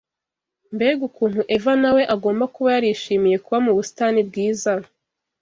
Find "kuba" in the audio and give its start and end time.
2.53-2.69, 3.45-3.57